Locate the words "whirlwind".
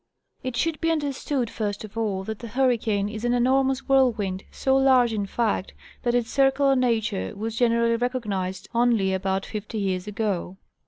3.87-4.43